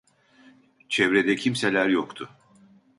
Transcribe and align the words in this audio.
Çevrede 0.89 1.35
kimseler 1.35 1.89
yoktu. 1.89 2.29